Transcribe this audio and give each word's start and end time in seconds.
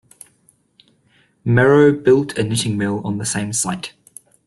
Merrow 1.45 1.91
built 1.91 2.35
a 2.35 2.43
knitting 2.43 2.75
mill 2.75 3.05
on 3.05 3.19
the 3.19 3.23
same 3.23 3.53
site. 3.53 3.93